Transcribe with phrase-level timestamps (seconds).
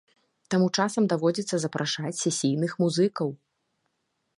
[0.53, 3.29] Таму часам даводзіцца запрашаць сесійных музыкаў.